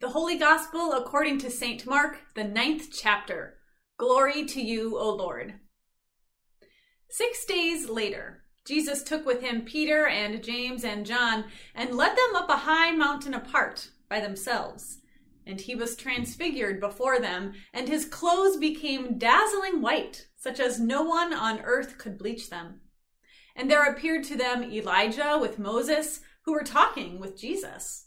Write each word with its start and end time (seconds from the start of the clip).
The 0.00 0.08
Holy 0.08 0.38
Gospel 0.38 0.94
according 0.94 1.40
to 1.40 1.50
St. 1.50 1.86
Mark, 1.86 2.22
the 2.34 2.42
ninth 2.42 2.88
chapter. 2.90 3.58
Glory 3.98 4.46
to 4.46 4.62
you, 4.62 4.96
O 4.96 5.10
Lord. 5.10 5.60
Six 7.10 7.44
days 7.44 7.90
later, 7.90 8.44
Jesus 8.64 9.02
took 9.02 9.26
with 9.26 9.42
him 9.42 9.60
Peter 9.60 10.06
and 10.06 10.42
James 10.42 10.84
and 10.84 11.04
John 11.04 11.44
and 11.74 11.94
led 11.94 12.12
them 12.16 12.34
up 12.34 12.48
a 12.48 12.56
high 12.56 12.92
mountain 12.92 13.34
apart 13.34 13.90
by 14.08 14.20
themselves. 14.20 15.02
And 15.46 15.60
he 15.60 15.74
was 15.74 15.96
transfigured 15.96 16.80
before 16.80 17.20
them, 17.20 17.52
and 17.74 17.86
his 17.86 18.06
clothes 18.06 18.56
became 18.56 19.18
dazzling 19.18 19.82
white, 19.82 20.28
such 20.38 20.60
as 20.60 20.80
no 20.80 21.02
one 21.02 21.34
on 21.34 21.60
earth 21.60 21.98
could 21.98 22.16
bleach 22.16 22.48
them. 22.48 22.80
And 23.54 23.70
there 23.70 23.84
appeared 23.84 24.24
to 24.24 24.36
them 24.38 24.64
Elijah 24.64 25.36
with 25.38 25.58
Moses, 25.58 26.20
who 26.46 26.54
were 26.54 26.64
talking 26.64 27.20
with 27.20 27.38
Jesus. 27.38 28.06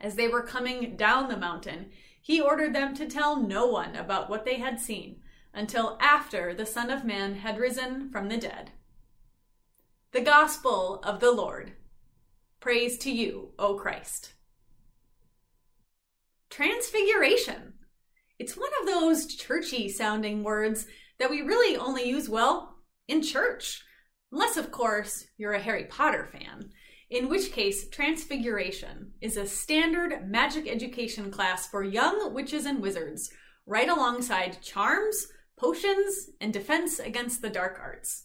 As 0.00 0.14
they 0.14 0.28
were 0.28 0.42
coming 0.42 0.96
down 0.96 1.28
the 1.28 1.36
mountain, 1.36 1.90
he 2.20 2.40
ordered 2.40 2.74
them 2.74 2.94
to 2.94 3.06
tell 3.06 3.36
no 3.36 3.66
one 3.66 3.96
about 3.96 4.30
what 4.30 4.44
they 4.44 4.56
had 4.56 4.80
seen 4.80 5.20
until 5.52 5.98
after 6.00 6.54
the 6.54 6.66
Son 6.66 6.90
of 6.90 7.04
Man 7.04 7.36
had 7.36 7.58
risen 7.58 8.10
from 8.10 8.28
the 8.28 8.36
dead. 8.36 8.70
The 10.12 10.20
Gospel 10.20 11.00
of 11.02 11.20
the 11.20 11.32
Lord. 11.32 11.72
Praise 12.60 12.98
to 12.98 13.10
you, 13.10 13.52
O 13.58 13.74
Christ. 13.74 14.32
Transfiguration. 16.50 17.74
It's 18.38 18.56
one 18.56 18.70
of 18.80 18.86
those 18.86 19.34
churchy 19.34 19.88
sounding 19.88 20.42
words 20.42 20.86
that 21.18 21.30
we 21.30 21.42
really 21.42 21.76
only 21.76 22.08
use, 22.08 22.28
well, 22.28 22.76
in 23.08 23.22
church. 23.22 23.82
Unless, 24.30 24.56
of 24.56 24.70
course, 24.70 25.26
you're 25.36 25.54
a 25.54 25.60
Harry 25.60 25.84
Potter 25.84 26.28
fan 26.30 26.70
in 27.10 27.28
which 27.28 27.52
case, 27.52 27.88
Transfiguration 27.88 29.12
is 29.20 29.36
a 29.36 29.46
standard 29.46 30.28
magic 30.28 30.68
education 30.68 31.30
class 31.30 31.66
for 31.66 31.82
young 31.82 32.34
witches 32.34 32.66
and 32.66 32.82
wizards, 32.82 33.30
right 33.66 33.88
alongside 33.88 34.62
charms, 34.62 35.28
potions, 35.56 36.30
and 36.40 36.52
defense 36.52 36.98
against 36.98 37.40
the 37.40 37.50
dark 37.50 37.78
arts. 37.80 38.24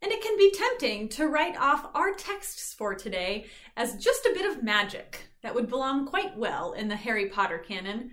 And 0.00 0.12
it 0.12 0.22
can 0.22 0.36
be 0.36 0.52
tempting 0.52 1.08
to 1.10 1.28
write 1.28 1.56
off 1.56 1.90
our 1.94 2.12
texts 2.14 2.72
for 2.74 2.94
today 2.94 3.46
as 3.76 3.96
just 3.96 4.26
a 4.26 4.34
bit 4.34 4.46
of 4.46 4.62
magic 4.62 5.28
that 5.42 5.54
would 5.54 5.68
belong 5.68 6.06
quite 6.06 6.36
well 6.36 6.72
in 6.72 6.88
the 6.88 6.96
Harry 6.96 7.28
Potter 7.28 7.58
canon, 7.58 8.10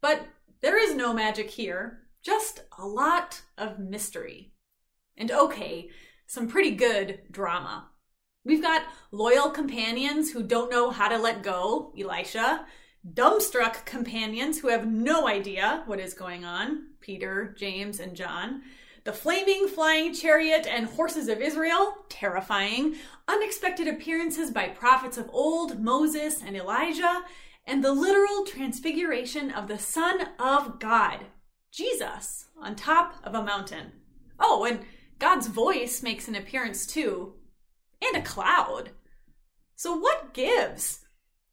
but 0.00 0.26
there 0.60 0.78
is 0.78 0.94
no 0.94 1.12
magic 1.12 1.50
here, 1.50 2.02
just 2.22 2.62
a 2.78 2.86
lot 2.86 3.40
of 3.56 3.78
mystery. 3.78 4.52
And 5.16 5.30
okay, 5.30 5.90
some 6.26 6.48
pretty 6.48 6.72
good 6.72 7.20
drama. 7.30 7.89
We've 8.44 8.62
got 8.62 8.82
loyal 9.12 9.50
companions 9.50 10.32
who 10.32 10.42
don't 10.42 10.70
know 10.70 10.90
how 10.90 11.08
to 11.08 11.18
let 11.18 11.42
go, 11.42 11.92
Elisha. 11.98 12.64
Dumbstruck 13.06 13.84
companions 13.84 14.58
who 14.58 14.68
have 14.68 14.86
no 14.86 15.28
idea 15.28 15.82
what 15.86 16.00
is 16.00 16.14
going 16.14 16.44
on, 16.44 16.86
Peter, 17.00 17.54
James, 17.58 18.00
and 18.00 18.16
John. 18.16 18.62
The 19.04 19.12
flaming 19.12 19.68
flying 19.68 20.14
chariot 20.14 20.66
and 20.66 20.86
horses 20.86 21.28
of 21.28 21.40
Israel, 21.40 21.94
terrifying. 22.08 22.96
Unexpected 23.28 23.88
appearances 23.88 24.50
by 24.50 24.68
prophets 24.68 25.18
of 25.18 25.30
old, 25.32 25.80
Moses 25.80 26.42
and 26.42 26.56
Elijah. 26.56 27.22
And 27.66 27.84
the 27.84 27.92
literal 27.92 28.44
transfiguration 28.46 29.50
of 29.50 29.68
the 29.68 29.78
Son 29.78 30.28
of 30.38 30.78
God, 30.78 31.26
Jesus, 31.70 32.48
on 32.58 32.74
top 32.74 33.16
of 33.22 33.34
a 33.34 33.44
mountain. 33.44 33.92
Oh, 34.38 34.64
and 34.64 34.80
God's 35.18 35.46
voice 35.46 36.02
makes 36.02 36.28
an 36.28 36.34
appearance 36.34 36.86
too, 36.86 37.34
and 38.02 38.16
a 38.16 38.22
cloud. 38.22 38.90
So, 39.76 39.96
what 39.96 40.34
gives? 40.34 41.00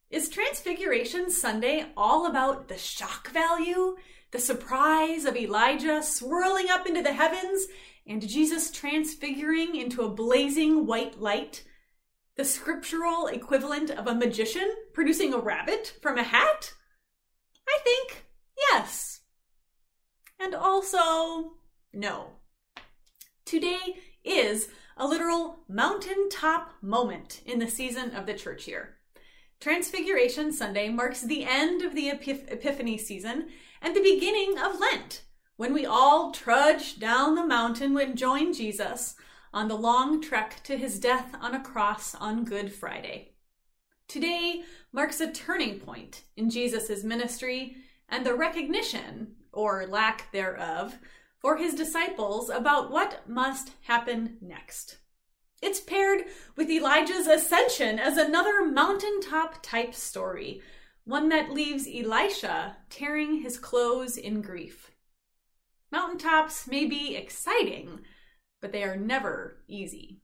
Is 0.10 0.30
Transfiguration 0.30 1.30
Sunday 1.30 1.86
all 1.98 2.26
about 2.26 2.68
the 2.68 2.78
shock 2.78 3.30
value, 3.32 3.98
the 4.32 4.40
surprise 4.40 5.26
of 5.26 5.36
Elijah 5.36 6.02
swirling 6.02 6.70
up 6.70 6.88
into 6.88 7.02
the 7.02 7.14
heavens, 7.14 7.68
and 8.06 8.26
Jesus 8.26 8.72
transfiguring 8.72 9.76
into 9.76 10.02
a 10.02 10.10
blazing 10.10 10.86
white 10.86 11.20
light? 11.20 11.64
The 12.38 12.46
scriptural 12.46 13.28
equivalent 13.28 13.90
of 13.90 14.08
a 14.08 14.16
magician 14.16 14.70
producing 14.94 15.34
a 15.34 15.40
rabbit 15.40 15.98
from 16.02 16.18
a 16.18 16.24
hat? 16.24 16.74
I 17.68 17.80
think 17.84 18.26
yes. 18.72 19.22
And 20.40 20.54
also, 20.54 21.54
no. 21.94 22.34
Today 23.44 23.80
is 24.24 24.70
a 24.98 25.08
literal 25.08 25.60
mountaintop 25.68 26.72
moment 26.82 27.42
in 27.46 27.60
the 27.60 27.70
season 27.70 28.16
of 28.16 28.26
the 28.26 28.34
church 28.34 28.68
year. 28.68 28.98
Transfiguration 29.60 30.52
Sunday 30.52 30.90
marks 30.90 31.22
the 31.22 31.46
end 31.46 31.82
of 31.82 31.96
the 31.96 32.10
Epiph- 32.10 32.52
Epiphany 32.52 32.98
season 32.98 33.50
and 33.82 33.96
the 33.96 34.02
beginning 34.02 34.58
of 34.58 34.80
Lent, 34.80 35.24
when 35.56 35.74
we 35.74 35.86
all 35.86 36.32
trudge 36.32 37.00
down 37.00 37.36
the 37.36 37.46
mountain 37.46 37.98
and 37.98 38.18
join 38.18 38.54
Jesus 38.54 39.16
on 39.54 39.68
the 39.68 39.76
long 39.76 40.22
trek 40.22 40.62
to 40.64 40.78
his 40.78 41.00
death 41.00 41.34
on 41.42 41.56
a 41.56 41.64
cross 41.64 42.14
on 42.14 42.44
Good 42.44 42.72
Friday. 42.72 43.34
Today 44.08 44.64
marks 44.92 45.20
a 45.20 45.32
turning 45.32 45.80
point 45.80 46.24
in 46.36 46.50
Jesus' 46.50 47.04
ministry 47.04 47.78
and 48.10 48.26
the 48.26 48.36
recognition, 48.36 49.36
or 49.52 49.86
lack 49.88 50.32
thereof, 50.32 50.98
for 51.40 51.58
his 51.58 51.74
disciples 51.74 52.50
about 52.50 52.92
what 52.92 53.28
must 53.30 53.72
happen 53.84 54.38
next. 54.42 54.98
It's 55.62 55.80
paired 55.80 56.26
with 56.56 56.70
Elijah's 56.70 57.28
ascension 57.28 58.00
as 58.00 58.18
another 58.18 58.66
mountaintop 58.66 59.64
type 59.64 59.94
story, 59.96 60.62
one 61.04 61.30
that 61.30 61.52
leaves 61.52 61.88
Elisha 61.88 62.78
tearing 62.90 63.42
his 63.42 63.58
clothes 63.58 64.18
in 64.18 64.42
grief. 64.42 64.92
Mountaintops 65.92 66.68
may 66.68 66.86
be 66.86 67.16
exciting, 67.16 68.02
but 68.62 68.72
they 68.72 68.84
are 68.84 68.98
never 68.98 69.64
easy. 69.68 70.20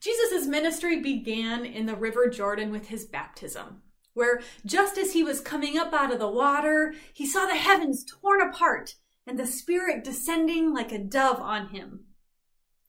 Jesus' 0.00 0.46
ministry 0.46 1.00
began 1.00 1.64
in 1.64 1.86
the 1.86 1.96
River 1.96 2.28
Jordan 2.28 2.70
with 2.70 2.88
his 2.88 3.06
baptism, 3.06 3.82
where 4.14 4.42
just 4.64 4.98
as 4.98 5.12
he 5.12 5.24
was 5.24 5.40
coming 5.40 5.78
up 5.78 5.92
out 5.92 6.12
of 6.12 6.18
the 6.18 6.28
water, 6.28 6.94
he 7.14 7.26
saw 7.26 7.46
the 7.46 7.54
heavens 7.54 8.04
torn 8.04 8.42
apart 8.42 8.94
and 9.26 9.38
the 9.38 9.46
Spirit 9.46 10.04
descending 10.04 10.72
like 10.72 10.92
a 10.92 10.98
dove 10.98 11.40
on 11.40 11.68
him. 11.68 12.04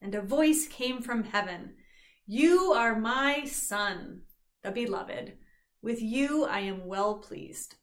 And 0.00 0.14
a 0.14 0.22
voice 0.22 0.68
came 0.68 1.02
from 1.02 1.24
heaven 1.24 1.74
You 2.26 2.72
are 2.72 2.98
my 2.98 3.44
Son, 3.44 4.22
the 4.62 4.70
Beloved. 4.70 5.34
With 5.82 6.00
you 6.00 6.44
I 6.44 6.60
am 6.60 6.86
well 6.86 7.18
pleased. 7.18 7.76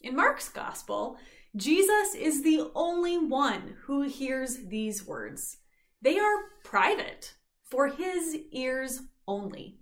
In 0.00 0.16
Mark's 0.16 0.48
Gospel, 0.48 1.16
Jesus 1.56 2.14
is 2.14 2.42
the 2.42 2.70
only 2.74 3.18
one 3.18 3.76
who 3.84 4.02
hears 4.02 4.58
these 4.66 5.06
words. 5.06 5.58
They 6.00 6.18
are 6.18 6.44
private, 6.62 7.34
for 7.64 7.88
his 7.88 8.36
ears 8.52 9.02
only. 9.26 9.78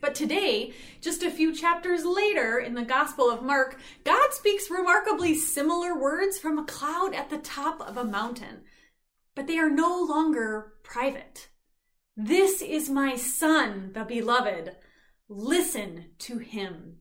But 0.00 0.14
today, 0.14 0.72
just 1.00 1.22
a 1.22 1.30
few 1.30 1.54
chapters 1.54 2.04
later 2.04 2.58
in 2.58 2.74
the 2.74 2.84
Gospel 2.84 3.30
of 3.30 3.42
Mark, 3.42 3.78
God 4.04 4.32
speaks 4.32 4.70
remarkably 4.70 5.34
similar 5.34 5.98
words 5.98 6.38
from 6.38 6.58
a 6.58 6.64
cloud 6.64 7.14
at 7.14 7.30
the 7.30 7.38
top 7.38 7.80
of 7.80 7.96
a 7.96 8.04
mountain. 8.04 8.62
But 9.34 9.46
they 9.46 9.58
are 9.58 9.70
no 9.70 10.02
longer 10.02 10.74
private. 10.82 11.48
This 12.16 12.62
is 12.62 12.88
my 12.88 13.16
Son, 13.16 13.90
the 13.94 14.04
Beloved. 14.04 14.76
Listen 15.28 16.06
to 16.20 16.38
him. 16.38 16.98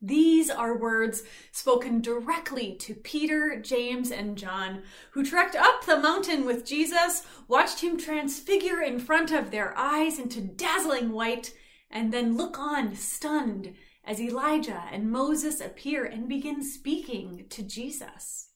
These 0.00 0.48
are 0.48 0.78
words 0.78 1.24
spoken 1.50 2.00
directly 2.00 2.76
to 2.76 2.94
Peter, 2.94 3.60
James, 3.60 4.12
and 4.12 4.38
John, 4.38 4.82
who 5.10 5.24
trekked 5.24 5.56
up 5.56 5.84
the 5.84 5.98
mountain 5.98 6.44
with 6.46 6.64
Jesus, 6.64 7.26
watched 7.48 7.80
him 7.80 7.98
transfigure 7.98 8.80
in 8.80 9.00
front 9.00 9.32
of 9.32 9.50
their 9.50 9.76
eyes 9.76 10.20
into 10.20 10.40
dazzling 10.40 11.10
white, 11.10 11.52
and 11.90 12.12
then 12.12 12.36
look 12.36 12.58
on 12.58 12.94
stunned 12.94 13.74
as 14.04 14.20
Elijah 14.20 14.84
and 14.90 15.10
Moses 15.10 15.60
appear 15.60 16.04
and 16.04 16.28
begin 16.28 16.62
speaking 16.62 17.44
to 17.50 17.62
Jesus. 17.62 18.48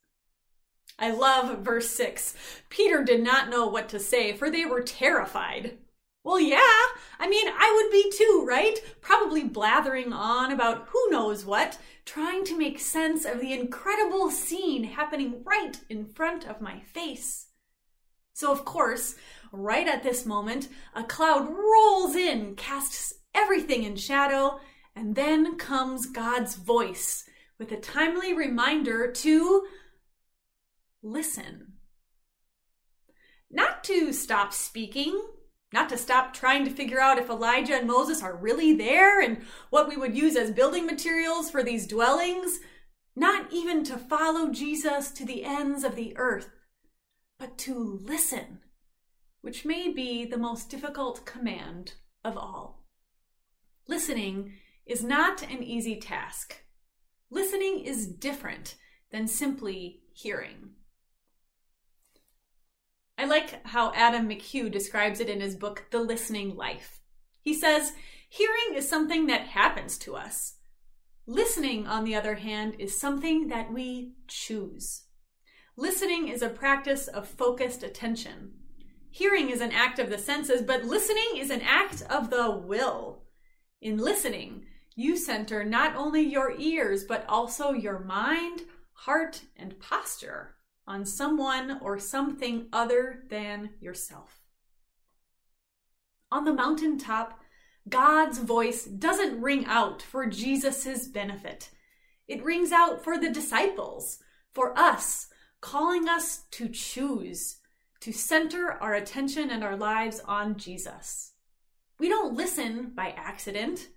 I 0.99 1.11
love 1.11 1.61
verse 1.61 1.91
6. 1.91 2.35
Peter 2.69 3.03
did 3.03 3.23
not 3.23 3.49
know 3.49 3.67
what 3.67 3.89
to 3.91 3.99
say, 3.99 4.33
for 4.33 4.51
they 4.51 4.65
were 4.65 4.83
terrified. 4.83 5.79
Well, 6.25 6.39
yeah. 6.39 6.83
I 7.19 7.29
mean, 7.29 7.49
I 7.49 7.73
would 7.75 7.91
be 7.91 8.13
too, 8.17 8.45
right? 8.47 8.79
Probably 9.01 9.43
blathering 9.43 10.13
on 10.13 10.53
about 10.53 10.87
who 10.89 11.11
knows 11.11 11.45
what, 11.45 11.79
trying 12.05 12.45
to 12.45 12.59
make 12.59 12.79
sense 12.79 13.25
of 13.25 13.41
the 13.41 13.53
incredible 13.53 14.31
scene 14.31 14.85
happening 14.85 15.43
right 15.45 15.81
in 15.89 16.05
front 16.07 16.47
of 16.47 16.61
my 16.61 16.79
face. 16.81 17.47
So, 18.35 18.53
of 18.53 18.65
course, 18.65 19.17
right 19.53 19.87
at 19.87 20.03
this 20.03 20.25
moment, 20.25 20.69
a 20.95 21.05
cloud 21.05 21.49
rolls 21.49 22.17
in, 22.17 22.57
casts 22.57 23.13
everything 23.35 23.85
in 23.85 23.97
shadow, 23.97 24.59
and 24.97 25.15
then 25.15 25.57
comes 25.57 26.07
God's 26.07 26.57
voice 26.57 27.25
with 27.59 27.71
a 27.71 27.77
timely 27.77 28.35
reminder 28.35 29.13
to 29.13 29.67
listen. 31.03 31.75
Not 33.51 33.85
to 33.85 34.13
stop 34.13 34.53
speaking, 34.53 35.21
not 35.73 35.89
to 35.91 35.99
stop 35.99 36.35
trying 36.35 36.65
to 36.65 36.71
figure 36.71 37.01
out 37.01 37.19
if 37.19 37.31
Elijah 37.31 37.75
and 37.75 37.87
Moses 37.87 38.23
are 38.23 38.37
really 38.37 38.75
there 38.75 39.21
and 39.21 39.43
what 39.71 39.89
we 39.89 39.97
would 39.97 40.17
use 40.17 40.37
as 40.37 40.51
building 40.51 40.87
materials 40.87 41.51
for 41.51 41.63
these 41.63 41.87
dwellings, 41.87 42.61
not 43.15 43.53
even 43.53 43.85
to 43.85 43.97
follow 43.99 44.51
Jesus 44.51 45.11
to 45.13 45.25
the 45.25 45.45
ends 45.45 45.85
of 45.85 45.97
the 45.97 46.17
earth, 46.17 46.51
but 47.39 47.59
to 47.59 48.01
listen, 48.03 48.61
which 49.43 49.65
may 49.65 49.93
be 49.93 50.25
the 50.25 50.39
most 50.39 50.71
difficult 50.71 51.27
command 51.27 51.95
of 52.25 52.37
all. 52.39 52.85
Listening 53.87 54.55
is 54.87 55.05
not 55.05 55.43
an 55.43 55.63
easy 55.63 56.01
task. 56.01 56.65
Listening 57.31 57.85
is 57.85 58.07
different 58.07 58.77
than 59.11 59.27
simply 59.27 60.01
hearing. 60.13 60.71
I 63.19 63.27
like 63.27 63.65
how 63.67 63.93
Adam 63.95 64.29
McHugh 64.29 64.71
describes 64.71 65.21
it 65.21 65.29
in 65.29 65.41
his 65.41 65.55
book, 65.55 65.87
The 65.91 66.01
Listening 66.01 66.57
Life. 66.57 67.01
He 67.41 67.55
says, 67.55 67.93
Hearing 68.29 68.75
is 68.75 68.89
something 68.89 69.27
that 69.27 69.49
happens 69.49 69.99
to 69.99 70.17
us. 70.17 70.55
Listening, 71.27 71.87
on 71.87 72.05
the 72.05 72.15
other 72.15 72.37
hand, 72.37 72.77
is 72.79 72.99
something 72.99 73.49
that 73.49 73.73
we 73.73 74.15
choose. 74.27 75.03
Listening 75.77 76.29
is 76.29 76.43
a 76.43 76.49
practice 76.49 77.07
of 77.09 77.29
focused 77.29 77.83
attention. 77.83 78.55
Hearing 79.15 79.51
is 79.51 79.61
an 79.61 79.73
act 79.73 79.99
of 79.99 80.09
the 80.09 80.17
senses, 80.17 80.63
but 80.63 80.85
listening 80.87 81.37
is 81.37 81.51
an 81.51 81.61
act 81.61 82.03
of 82.09 82.31
the 82.31 82.51
will. 82.51 83.25
In 83.79 83.99
listening, 83.99 84.65
you 84.97 85.19
center 85.19 85.65
not 85.65 85.95
only 85.95 86.23
your 86.23 86.55
ears, 86.59 87.05
but 87.05 87.27
also 87.29 87.73
your 87.73 87.99
mind, 87.99 88.63
heart, 88.93 89.43
and 89.55 89.79
posture 89.79 90.55
on 90.87 91.05
someone 91.05 91.79
or 91.83 91.99
something 91.99 92.69
other 92.73 93.25
than 93.29 93.71
yourself. 93.81 94.41
On 96.31 96.47
the 96.47 96.55
mountaintop, 96.55 97.39
God's 97.87 98.39
voice 98.39 98.87
doesn't 98.87 99.43
ring 99.43 99.67
out 99.67 100.01
for 100.01 100.25
Jesus' 100.25 101.07
benefit. 101.07 101.69
It 102.27 102.43
rings 102.43 102.73
out 102.73 103.05
for 103.05 103.19
the 103.19 103.31
disciples, 103.31 104.21
for 104.55 104.77
us, 104.79 105.27
calling 105.61 106.09
us 106.09 106.45
to 106.53 106.71
choose, 106.71 107.57
to 108.03 108.13
center 108.13 108.73
our 108.73 108.95
attention 108.95 109.49
and 109.49 109.63
our 109.63 109.77
lives 109.77 110.21
on 110.27 110.57
Jesus. 110.57 111.35
We 112.01 112.09
don't 112.09 112.35
listen 112.35 112.91
by 112.97 113.15
accident. 113.17 113.91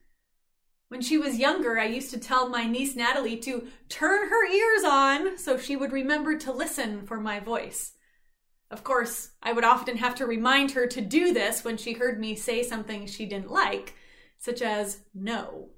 When 0.89 1.01
she 1.01 1.17
was 1.17 1.39
younger, 1.39 1.79
I 1.79 1.85
used 1.85 2.11
to 2.11 2.19
tell 2.19 2.47
my 2.47 2.67
niece 2.67 2.95
Natalie 2.95 3.37
to 3.37 3.67
turn 3.89 4.29
her 4.29 4.45
ears 4.45 4.83
on 4.83 5.39
so 5.39 5.57
she 5.57 5.75
would 5.75 5.91
remember 5.91 6.37
to 6.37 6.51
listen 6.51 7.07
for 7.07 7.19
my 7.19 7.39
voice. 7.39 7.93
Of 8.69 8.83
course, 8.83 9.31
I 9.41 9.53
would 9.53 9.63
often 9.63 9.97
have 9.97 10.13
to 10.15 10.27
remind 10.27 10.71
her 10.71 10.85
to 10.85 11.01
do 11.01 11.33
this 11.33 11.63
when 11.63 11.77
she 11.77 11.93
heard 11.93 12.19
me 12.19 12.35
say 12.35 12.61
something 12.61 13.07
she 13.07 13.25
didn't 13.25 13.49
like, 13.49 13.95
such 14.37 14.61
as 14.61 14.99
no. 15.15 15.69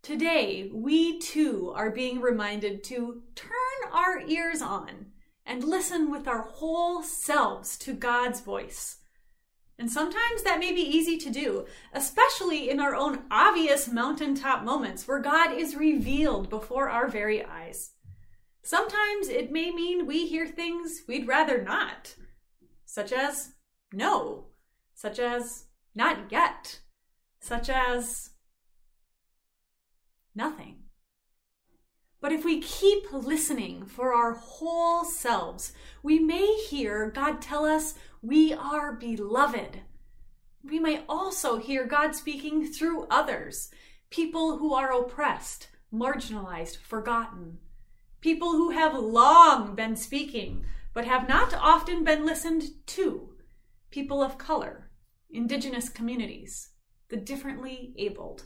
Today, 0.00 0.70
we 0.72 1.18
too 1.18 1.72
are 1.74 1.90
being 1.90 2.20
reminded 2.20 2.84
to 2.84 3.22
turn 3.34 3.90
our 3.92 4.20
ears 4.28 4.62
on 4.62 5.09
and 5.50 5.64
listen 5.64 6.12
with 6.12 6.28
our 6.28 6.42
whole 6.42 7.02
selves 7.02 7.76
to 7.76 7.92
God's 7.92 8.40
voice. 8.40 8.98
And 9.80 9.90
sometimes 9.90 10.44
that 10.44 10.60
may 10.60 10.72
be 10.72 10.80
easy 10.80 11.18
to 11.18 11.28
do, 11.28 11.66
especially 11.92 12.70
in 12.70 12.78
our 12.78 12.94
own 12.94 13.24
obvious 13.32 13.88
mountaintop 13.88 14.62
moments 14.62 15.08
where 15.08 15.18
God 15.18 15.52
is 15.52 15.74
revealed 15.74 16.48
before 16.50 16.88
our 16.88 17.08
very 17.08 17.44
eyes. 17.44 17.90
Sometimes 18.62 19.28
it 19.28 19.50
may 19.50 19.72
mean 19.72 20.06
we 20.06 20.28
hear 20.28 20.46
things 20.46 21.02
we'd 21.08 21.26
rather 21.26 21.60
not, 21.60 22.14
such 22.84 23.10
as 23.10 23.54
no, 23.92 24.50
such 24.94 25.18
as 25.18 25.64
not 25.96 26.30
yet, 26.30 26.78
such 27.40 27.68
as 27.68 28.30
nothing. 30.32 30.84
But 32.20 32.32
if 32.32 32.44
we 32.44 32.60
keep 32.60 33.12
listening 33.12 33.86
for 33.86 34.12
our 34.12 34.34
whole 34.34 35.04
selves, 35.04 35.72
we 36.02 36.18
may 36.18 36.46
hear 36.68 37.10
God 37.10 37.40
tell 37.40 37.64
us 37.64 37.94
we 38.20 38.52
are 38.52 38.92
beloved. 38.92 39.80
We 40.62 40.78
may 40.78 41.02
also 41.08 41.58
hear 41.58 41.86
God 41.86 42.14
speaking 42.14 42.66
through 42.70 43.06
others, 43.10 43.70
people 44.10 44.58
who 44.58 44.74
are 44.74 44.92
oppressed, 44.92 45.68
marginalized, 45.92 46.76
forgotten, 46.76 47.58
people 48.20 48.52
who 48.52 48.70
have 48.70 48.94
long 48.94 49.74
been 49.74 49.96
speaking 49.96 50.64
but 50.92 51.06
have 51.06 51.28
not 51.28 51.54
often 51.54 52.04
been 52.04 52.26
listened 52.26 52.64
to, 52.84 53.30
people 53.90 54.22
of 54.22 54.38
color, 54.38 54.90
indigenous 55.30 55.88
communities, 55.88 56.70
the 57.08 57.16
differently 57.16 57.94
abled. 57.96 58.44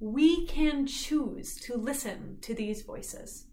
We 0.00 0.46
can 0.46 0.86
choose 0.86 1.56
to 1.56 1.76
listen 1.76 2.38
to 2.40 2.54
these 2.54 2.80
voices. 2.80 3.44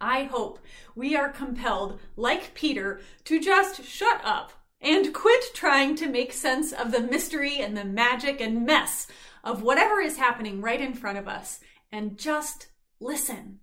I 0.00 0.24
hope 0.24 0.58
we 0.94 1.16
are 1.16 1.30
compelled, 1.30 1.98
like 2.14 2.52
Peter, 2.52 3.00
to 3.24 3.40
just 3.40 3.82
shut 3.84 4.20
up 4.22 4.52
and 4.82 5.14
quit 5.14 5.54
trying 5.54 5.94
to 5.96 6.08
make 6.08 6.32
sense 6.32 6.72
of 6.72 6.92
the 6.92 7.00
mystery 7.00 7.58
and 7.58 7.74
the 7.74 7.84
magic 7.84 8.40
and 8.40 8.66
mess 8.66 9.06
of 9.42 9.62
whatever 9.62 10.00
is 10.00 10.18
happening 10.18 10.60
right 10.60 10.80
in 10.80 10.92
front 10.92 11.16
of 11.16 11.26
us 11.26 11.60
and 11.90 12.18
just 12.18 12.68
listen. 13.00 13.60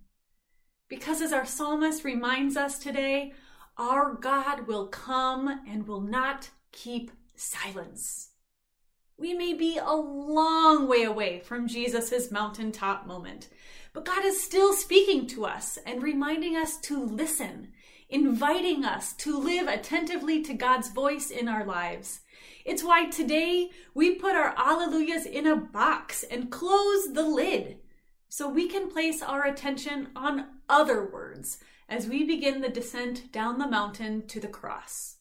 Because 0.88 1.22
as 1.22 1.32
our 1.32 1.46
psalmist 1.46 2.04
reminds 2.04 2.56
us 2.56 2.78
today, 2.78 3.32
our 3.76 4.14
God 4.14 4.66
will 4.66 4.88
come 4.88 5.60
and 5.68 5.86
will 5.86 6.00
not 6.00 6.50
keep 6.72 7.12
silence. 7.36 8.30
We 9.20 9.34
may 9.34 9.52
be 9.52 9.78
a 9.78 9.96
long 9.96 10.86
way 10.86 11.02
away 11.02 11.40
from 11.40 11.66
Jesus' 11.66 12.30
mountaintop 12.30 13.04
moment, 13.04 13.48
but 13.92 14.04
God 14.04 14.24
is 14.24 14.40
still 14.40 14.72
speaking 14.72 15.26
to 15.28 15.44
us 15.44 15.76
and 15.84 16.00
reminding 16.00 16.54
us 16.54 16.76
to 16.82 17.04
listen, 17.04 17.72
inviting 18.08 18.84
us 18.84 19.12
to 19.14 19.36
live 19.36 19.66
attentively 19.66 20.44
to 20.44 20.54
God's 20.54 20.92
voice 20.92 21.30
in 21.30 21.48
our 21.48 21.64
lives. 21.64 22.20
It's 22.64 22.84
why 22.84 23.06
today 23.06 23.70
we 23.92 24.14
put 24.14 24.36
our 24.36 24.54
alleluias 24.54 25.26
in 25.26 25.48
a 25.48 25.56
box 25.56 26.22
and 26.22 26.48
close 26.48 27.12
the 27.12 27.26
lid 27.26 27.78
so 28.28 28.48
we 28.48 28.68
can 28.68 28.88
place 28.88 29.20
our 29.20 29.44
attention 29.44 30.10
on 30.14 30.46
other 30.68 31.04
words 31.04 31.58
as 31.88 32.06
we 32.06 32.22
begin 32.22 32.60
the 32.60 32.68
descent 32.68 33.32
down 33.32 33.58
the 33.58 33.66
mountain 33.66 34.28
to 34.28 34.38
the 34.38 34.46
cross. 34.46 35.17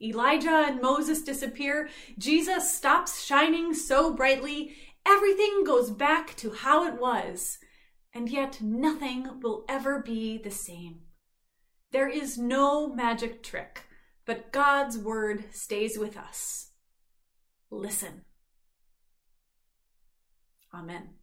Elijah 0.00 0.64
and 0.66 0.82
Moses 0.82 1.22
disappear, 1.22 1.88
Jesus 2.18 2.74
stops 2.74 3.24
shining 3.24 3.72
so 3.72 4.12
brightly, 4.12 4.76
everything 5.06 5.64
goes 5.64 5.90
back 5.90 6.36
to 6.36 6.50
how 6.50 6.86
it 6.86 7.00
was, 7.00 7.58
and 8.12 8.28
yet 8.28 8.60
nothing 8.60 9.40
will 9.40 9.64
ever 9.68 10.02
be 10.02 10.36
the 10.36 10.50
same. 10.50 11.00
There 11.92 12.08
is 12.08 12.36
no 12.36 12.92
magic 12.92 13.42
trick, 13.42 13.84
but 14.26 14.52
God's 14.52 14.98
word 14.98 15.44
stays 15.52 15.98
with 15.98 16.16
us. 16.16 16.70
Listen. 17.70 18.22
Amen. 20.74 21.15